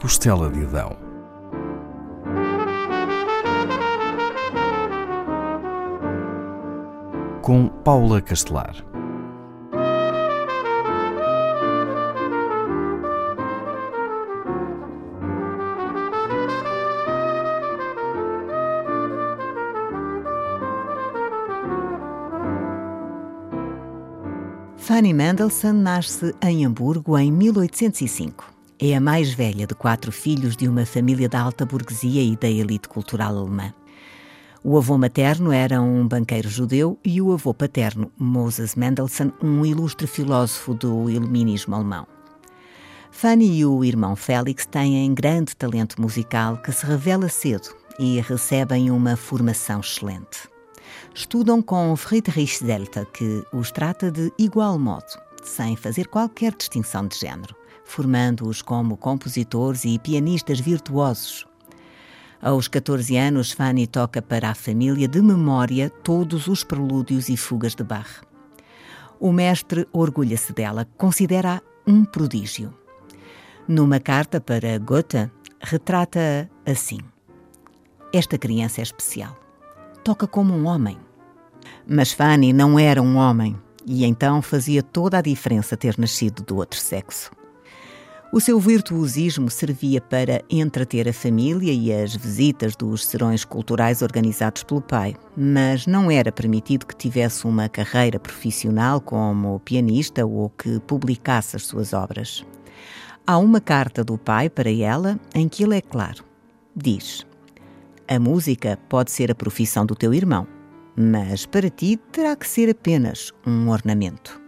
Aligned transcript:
costela 0.00 0.48
de 0.48 0.64
Adão. 0.64 0.96
Com 7.42 7.68
Paula 7.68 8.20
Castelar. 8.20 8.76
Fanny 24.76 25.12
Mendelssohn 25.12 25.72
nasce 25.72 26.34
em 26.40 26.64
Hamburgo 26.64 27.18
em 27.18 27.30
1805. 27.30 28.57
É 28.80 28.94
a 28.94 29.00
mais 29.00 29.32
velha 29.32 29.66
de 29.66 29.74
quatro 29.74 30.12
filhos 30.12 30.56
de 30.56 30.68
uma 30.68 30.86
família 30.86 31.28
da 31.28 31.40
alta 31.40 31.66
burguesia 31.66 32.22
e 32.22 32.36
da 32.36 32.48
elite 32.48 32.88
cultural 32.88 33.36
alemã. 33.36 33.74
O 34.62 34.76
avô 34.76 34.96
materno 34.96 35.52
era 35.52 35.80
um 35.80 36.06
banqueiro 36.06 36.48
judeu 36.48 36.98
e 37.04 37.20
o 37.20 37.32
avô 37.32 37.52
paterno, 37.52 38.10
Moses 38.18 38.74
Mendelssohn, 38.74 39.32
um 39.42 39.64
ilustre 39.64 40.06
filósofo 40.06 40.74
do 40.74 41.10
iluminismo 41.10 41.74
alemão. 41.74 42.06
Fanny 43.10 43.58
e 43.58 43.66
o 43.66 43.84
irmão 43.84 44.14
Félix 44.14 44.66
têm 44.66 45.12
grande 45.12 45.56
talento 45.56 46.00
musical 46.00 46.58
que 46.58 46.70
se 46.70 46.86
revela 46.86 47.28
cedo 47.28 47.74
e 47.98 48.20
recebem 48.20 48.90
uma 48.90 49.16
formação 49.16 49.80
excelente 49.80 50.48
estudam 51.14 51.60
com 51.60 51.96
Friedrich 51.96 52.64
Zelta, 52.64 53.04
que 53.06 53.44
os 53.52 53.70
trata 53.70 54.10
de 54.10 54.32
igual 54.38 54.78
modo, 54.78 55.06
sem 55.42 55.76
fazer 55.76 56.06
qualquer 56.06 56.54
distinção 56.54 57.06
de 57.06 57.18
género, 57.18 57.54
formando-os 57.88 58.60
como 58.60 58.98
compositores 58.98 59.86
e 59.86 59.98
pianistas 59.98 60.60
virtuosos. 60.60 61.46
Aos 62.40 62.68
14 62.68 63.16
anos, 63.16 63.50
Fanny 63.50 63.86
toca 63.86 64.20
para 64.20 64.50
a 64.50 64.54
família 64.54 65.08
de 65.08 65.22
memória 65.22 65.88
todos 65.88 66.48
os 66.48 66.62
prelúdios 66.62 67.30
e 67.30 67.36
fugas 67.36 67.74
de 67.74 67.82
Bach. 67.82 68.20
O 69.18 69.32
mestre 69.32 69.88
orgulha-se 69.90 70.52
dela, 70.52 70.86
considera-a 70.98 71.62
um 71.86 72.04
prodígio. 72.04 72.72
Numa 73.66 73.98
carta 73.98 74.38
para 74.38 74.78
Goethe, 74.78 75.30
retrata-a 75.58 76.70
assim: 76.70 77.00
Esta 78.12 78.36
criança 78.36 78.80
é 78.80 78.84
especial. 78.84 79.34
Toca 80.04 80.26
como 80.26 80.54
um 80.54 80.66
homem. 80.66 80.98
Mas 81.86 82.12
Fanny 82.12 82.52
não 82.52 82.78
era 82.78 83.02
um 83.02 83.16
homem 83.16 83.58
e 83.84 84.04
então 84.04 84.42
fazia 84.42 84.82
toda 84.82 85.18
a 85.18 85.22
diferença 85.22 85.76
ter 85.76 85.98
nascido 85.98 86.42
do 86.42 86.56
outro 86.56 86.78
sexo. 86.78 87.37
O 88.30 88.40
seu 88.40 88.60
virtuosismo 88.60 89.50
servia 89.50 90.02
para 90.02 90.42
entreter 90.50 91.08
a 91.08 91.14
família 91.14 91.72
e 91.72 91.90
as 91.90 92.14
visitas 92.14 92.76
dos 92.76 93.06
serões 93.06 93.42
culturais 93.42 94.02
organizados 94.02 94.62
pelo 94.62 94.82
pai, 94.82 95.16
mas 95.34 95.86
não 95.86 96.10
era 96.10 96.30
permitido 96.30 96.84
que 96.84 96.94
tivesse 96.94 97.46
uma 97.46 97.70
carreira 97.70 98.20
profissional 98.20 99.00
como 99.00 99.58
pianista 99.60 100.26
ou 100.26 100.50
que 100.50 100.78
publicasse 100.80 101.56
as 101.56 101.64
suas 101.64 101.94
obras. 101.94 102.44
Há 103.26 103.38
uma 103.38 103.62
carta 103.62 104.04
do 104.04 104.18
pai 104.18 104.50
para 104.50 104.70
ela 104.70 105.18
em 105.34 105.48
que 105.48 105.64
ele 105.64 105.78
é 105.78 105.80
claro. 105.80 106.22
Diz: 106.76 107.26
A 108.06 108.18
música 108.18 108.78
pode 108.90 109.10
ser 109.10 109.30
a 109.30 109.34
profissão 109.34 109.86
do 109.86 109.94
teu 109.94 110.12
irmão, 110.12 110.46
mas 110.94 111.46
para 111.46 111.70
ti 111.70 111.98
terá 112.12 112.36
que 112.36 112.46
ser 112.46 112.68
apenas 112.68 113.32
um 113.46 113.70
ornamento. 113.70 114.47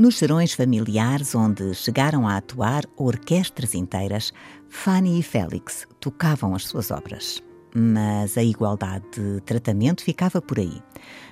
Nos 0.00 0.16
serões 0.16 0.54
familiares, 0.54 1.34
onde 1.34 1.74
chegaram 1.74 2.26
a 2.26 2.38
atuar 2.38 2.86
orquestras 2.96 3.74
inteiras, 3.74 4.32
Fanny 4.66 5.18
e 5.18 5.22
Félix 5.22 5.86
tocavam 6.00 6.54
as 6.54 6.64
suas 6.64 6.90
obras. 6.90 7.42
Mas 7.74 8.38
a 8.38 8.42
igualdade 8.42 9.04
de 9.10 9.42
tratamento 9.42 10.02
ficava 10.02 10.40
por 10.40 10.58
aí. 10.58 10.82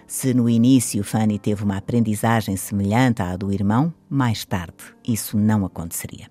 Se 0.06 0.34
no 0.34 0.50
início 0.50 1.02
Fanny 1.02 1.38
teve 1.38 1.64
uma 1.64 1.78
aprendizagem 1.78 2.58
semelhante 2.58 3.22
à 3.22 3.34
do 3.38 3.50
irmão, 3.50 3.90
mais 4.06 4.44
tarde 4.44 4.84
isso 5.02 5.38
não 5.38 5.64
aconteceria. 5.64 6.26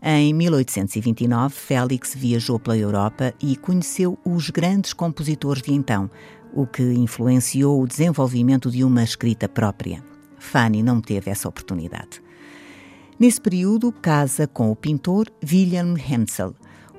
Em 0.00 0.32
1829, 0.32 1.56
Félix 1.56 2.14
viajou 2.14 2.60
pela 2.60 2.78
Europa 2.78 3.34
e 3.42 3.56
conheceu 3.56 4.16
os 4.24 4.48
grandes 4.48 4.92
compositores 4.92 5.64
de 5.64 5.74
então, 5.74 6.08
o 6.54 6.68
que 6.68 6.84
influenciou 6.84 7.82
o 7.82 7.88
desenvolvimento 7.88 8.70
de 8.70 8.84
uma 8.84 9.02
escrita 9.02 9.48
própria. 9.48 10.00
Fanny 10.38 10.82
não 10.82 11.00
teve 11.00 11.30
essa 11.30 11.48
oportunidade. 11.48 12.22
Nesse 13.18 13.40
período, 13.40 13.90
casa 13.90 14.46
com 14.46 14.70
o 14.70 14.76
pintor 14.76 15.26
Wilhelm 15.42 15.96
Hensel. 15.96 16.54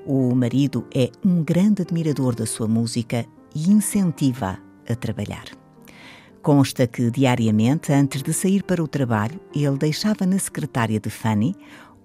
O 0.06 0.36
marido 0.36 0.86
é 0.94 1.10
um 1.26 1.44
grande 1.44 1.82
admirador 1.84 2.36
da 2.36 2.46
sua 2.46 2.68
música 2.68 3.26
e 3.56 3.70
incentiva-a 3.70 4.60
a 4.92 4.96
trabalhar. 4.96 5.46
Consta 6.42 6.88
que, 6.88 7.12
diariamente, 7.12 7.92
antes 7.92 8.22
de 8.22 8.34
sair 8.34 8.64
para 8.64 8.84
o 8.84 8.88
trabalho, 8.88 9.40
ele 9.54 9.78
deixava 9.78 10.26
na 10.26 10.40
secretária 10.40 11.00
de 11.00 11.10
Fanny 11.10 11.56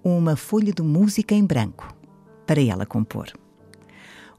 uma 0.03 0.35
folha 0.35 0.71
de 0.71 0.83
música 0.83 1.33
em 1.33 1.45
branco 1.45 1.93
para 2.45 2.61
ela 2.61 2.85
compor. 2.85 3.27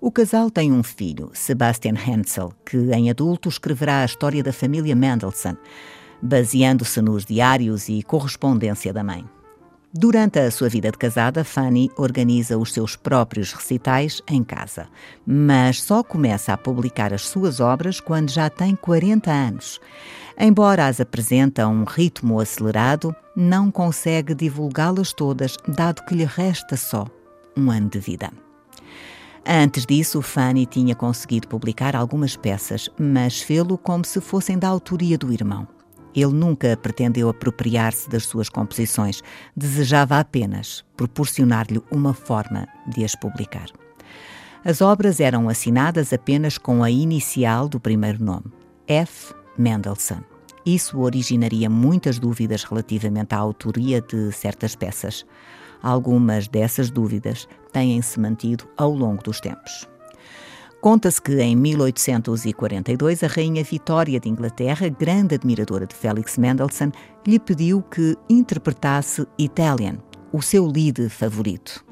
O 0.01 0.11
casal 0.11 0.51
tem 0.51 0.71
um 0.71 0.83
filho, 0.83 1.31
Sebastian 1.33 1.95
Hensel, 1.95 2.53
que 2.65 2.77
em 2.77 3.11
adulto 3.11 3.49
escreverá 3.49 4.03
a 4.03 4.05
história 4.05 4.43
da 4.43 4.53
família 4.53 4.95
Mendelssohn, 4.95 5.57
baseando-se 6.23 7.01
nos 7.01 7.25
diários 7.25 7.89
e 7.89 8.03
correspondência 8.03 8.93
da 8.93 9.05
mãe. 9.05 9.25
Durante 9.99 10.39
a 10.39 10.51
sua 10.51 10.69
vida 10.69 10.91
de 10.91 10.99
casada, 10.99 11.43
Fanny 11.43 11.91
organiza 11.97 12.59
os 12.59 12.73
seus 12.73 12.97
próprios 12.97 13.53
recitais 13.55 14.21
em 14.29 14.45
casa, 14.45 14.89
mas 15.27 15.83
só 15.83 16.03
começa 16.03 16.53
a 16.53 16.57
publicar 16.59 17.15
as 17.15 17.23
suas 17.23 17.61
obras 17.61 17.99
quando 17.99 18.31
já 18.31 18.51
tem 18.51 18.77
40 18.77 19.31
anos. 19.31 19.81
Embora 20.39 20.87
as 20.87 21.01
apresenta 21.01 21.63
a 21.63 21.69
um 21.69 21.85
ritmo 21.85 22.39
acelerado, 22.41 23.17
não 23.35 23.71
consegue 23.71 24.35
divulgá-las 24.35 25.15
todas, 25.15 25.57
dado 25.67 26.05
que 26.05 26.15
lhe 26.15 26.27
resta 26.27 26.77
só 26.77 27.07
um 27.57 27.71
ano 27.71 27.89
de 27.89 27.99
vida. 27.99 28.31
Antes 29.47 29.87
disso, 29.87 30.21
Fanny 30.21 30.67
tinha 30.67 30.95
conseguido 30.95 31.49
publicar 31.49 31.97
algumas 31.97 32.37
peças, 32.37 32.91
mas 32.99 33.41
fê-lo 33.41 33.79
como 33.79 34.05
se 34.05 34.21
fossem 34.21 34.59
da 34.59 34.69
autoria 34.69 35.17
do 35.17 35.33
irmão. 35.33 35.67
Ele 36.17 36.33
nunca 36.33 36.75
pretendeu 36.79 37.29
apropriar-se 37.29 38.09
das 38.09 38.25
suas 38.25 38.49
composições, 38.49 39.23
desejava 39.55 40.19
apenas 40.19 40.83
proporcionar-lhe 40.97 41.83
uma 41.91 42.15
forma 42.15 42.67
de 42.89 43.05
as 43.05 43.15
publicar. 43.15 43.67
As 44.65 44.81
obras 44.81 45.21
eram 45.21 45.49
assinadas 45.49 46.15
apenas 46.15 46.57
com 46.57 46.83
a 46.83 46.91
inicial 46.91 47.69
do 47.69 47.79
primeiro 47.79 48.25
nome, 48.25 48.47
F. 48.89 49.35
Mendelssohn. 49.59 50.23
Isso 50.65 50.99
originaria 50.99 51.71
muitas 51.71 52.19
dúvidas 52.19 52.65
relativamente 52.65 53.35
à 53.35 53.39
autoria 53.39 54.01
de 54.01 54.33
certas 54.33 54.75
peças. 54.75 55.25
Algumas 55.81 56.49
dessas 56.49 56.91
dúvidas 56.91 57.47
têm-se 57.73 58.19
mantido 58.19 58.69
ao 58.77 58.93
longo 58.93 59.23
dos 59.23 59.39
tempos. 59.39 59.87
Conta-se 60.87 61.21
que 61.21 61.41
em 61.41 61.57
1842 61.57 63.25
a 63.25 63.27
rainha 63.27 63.65
Vitória 63.65 64.21
de 64.21 64.29
Inglaterra, 64.29 64.89
grande 64.89 65.35
admiradora 65.35 65.85
de 65.85 65.93
Felix 65.93 66.39
Mendelssohn, 66.39 66.93
lhe 67.27 67.41
pediu 67.41 67.83
que 67.83 68.17
interpretasse 68.31 69.27
Italian, 69.37 69.99
o 70.33 70.41
seu 70.41 70.65
lead 70.65 71.09
favorito. 71.09 71.85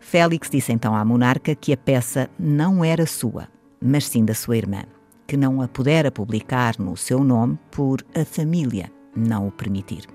Félix 0.00 0.50
disse 0.50 0.72
então 0.72 0.96
à 0.96 1.04
monarca 1.04 1.54
que 1.54 1.72
a 1.72 1.76
peça 1.76 2.28
não 2.36 2.84
era 2.84 3.06
sua, 3.06 3.46
mas 3.80 4.08
sim 4.08 4.24
da 4.24 4.34
sua 4.34 4.56
irmã, 4.56 4.82
que 5.28 5.36
não 5.36 5.62
a 5.62 5.68
pudera 5.68 6.10
publicar 6.10 6.74
no 6.76 6.96
seu 6.96 7.22
nome 7.22 7.56
por 7.70 8.04
a 8.16 8.24
família 8.24 8.90
não 9.14 9.46
o 9.46 9.52
permitir. 9.52 10.08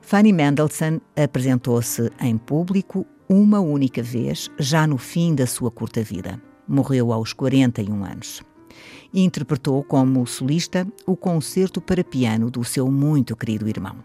Fanny 0.00 0.32
Mendelssohn 0.32 1.00
apresentou-se 1.16 2.12
em 2.20 2.38
público 2.38 3.04
uma 3.28 3.58
única 3.58 4.04
vez, 4.04 4.48
já 4.56 4.86
no 4.86 4.98
fim 4.98 5.34
da 5.34 5.48
sua 5.48 5.68
curta 5.68 6.00
vida. 6.00 6.40
Morreu 6.68 7.12
aos 7.12 7.32
41 7.32 8.04
anos. 8.04 8.42
Interpretou 9.12 9.82
como 9.82 10.26
solista 10.26 10.86
o 11.06 11.16
concerto 11.16 11.80
para 11.80 12.04
piano 12.04 12.50
do 12.50 12.62
seu 12.62 12.90
muito 12.90 13.34
querido 13.34 13.66
irmão. 13.68 13.96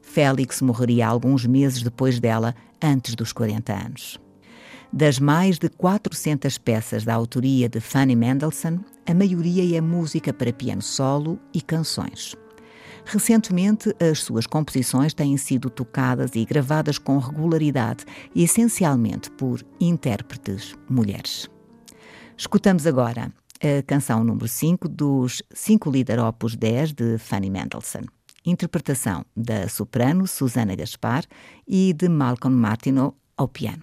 Félix 0.00 0.62
morreria 0.62 1.08
alguns 1.08 1.44
meses 1.44 1.82
depois 1.82 2.20
dela, 2.20 2.54
antes 2.80 3.14
dos 3.14 3.32
40 3.32 3.72
anos. 3.72 4.20
Das 4.92 5.18
mais 5.18 5.58
de 5.58 5.68
400 5.68 6.56
peças 6.56 7.04
da 7.04 7.14
autoria 7.14 7.68
de 7.68 7.80
Fanny 7.80 8.16
Mendelssohn, 8.16 8.78
a 9.06 9.12
maioria 9.12 9.76
é 9.76 9.80
música 9.80 10.32
para 10.32 10.52
piano 10.52 10.80
solo 10.80 11.38
e 11.52 11.60
canções. 11.60 12.34
Recentemente, 13.04 13.94
as 14.00 14.20
suas 14.20 14.46
composições 14.46 15.12
têm 15.12 15.36
sido 15.36 15.68
tocadas 15.68 16.34
e 16.34 16.44
gravadas 16.44 16.98
com 16.98 17.18
regularidade, 17.18 18.04
essencialmente 18.34 19.30
por 19.30 19.64
intérpretes 19.80 20.74
mulheres. 20.88 21.48
Escutamos 22.38 22.86
agora 22.86 23.32
a 23.60 23.82
canção 23.82 24.22
número 24.22 24.46
5 24.46 24.88
dos 24.88 25.42
5 25.52 25.90
Líder 25.90 26.20
Opus 26.20 26.54
10 26.54 26.92
de 26.92 27.18
Fanny 27.18 27.50
Mendelssohn. 27.50 28.04
Interpretação 28.46 29.24
da 29.36 29.68
soprano 29.68 30.24
Susana 30.24 30.76
Gaspar 30.76 31.24
e 31.66 31.92
de 31.92 32.08
Malcolm 32.08 32.56
Martineau 32.56 33.16
ao 33.36 33.48
piano. 33.48 33.82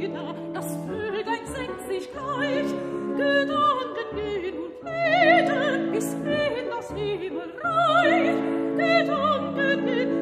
wieder, 0.00 0.34
das 0.54 0.76
Vöglein 0.86 1.46
senkt 1.46 1.86
sich 1.88 2.10
gleich, 2.12 2.70
Gedanken 3.16 4.16
gehen 4.16 4.54
und 4.58 4.72
leben, 4.84 5.92
bis 5.92 6.14
in 6.14 6.70
das 6.70 6.88
Himmelreich, 6.92 8.36
Gedanken 8.76 9.86
gehen 9.86 10.21